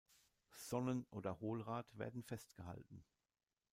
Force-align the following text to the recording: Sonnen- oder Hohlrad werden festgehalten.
Sonnen- 0.55 1.05
oder 1.11 1.39
Hohlrad 1.41 1.85
werden 1.95 2.23
festgehalten. 2.23 3.05